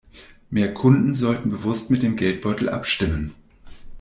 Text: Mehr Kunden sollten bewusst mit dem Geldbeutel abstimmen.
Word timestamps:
Mehr 0.49 0.73
Kunden 0.73 1.13
sollten 1.13 1.51
bewusst 1.51 1.91
mit 1.91 2.01
dem 2.01 2.15
Geldbeutel 2.15 2.69
abstimmen. 2.69 3.35